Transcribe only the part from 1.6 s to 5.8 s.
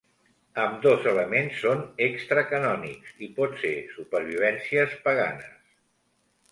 són extra-canònics i pot ser supervivències paganes.